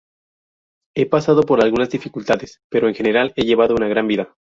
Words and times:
He 0.95 1.05
pasado 1.05 1.43
por 1.43 1.63
algunas 1.63 1.91
dificultades, 1.91 2.59
pero 2.71 2.87
en 2.89 2.95
general, 2.95 3.33
he 3.35 3.43
llevado 3.45 3.75
una 3.75 3.87
gran 3.87 4.07
vida. 4.07 4.35